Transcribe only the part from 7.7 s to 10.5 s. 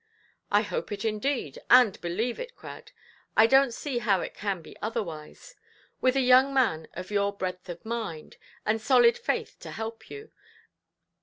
mind, and solid faith to help you.